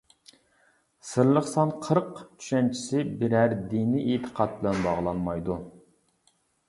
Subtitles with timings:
[1.09, 5.59] سىرلىق سان «قىرىق» چۈشەنچىسى بىرەر دىنىي ئېتىقاد بىلەن باغلانمايدۇ.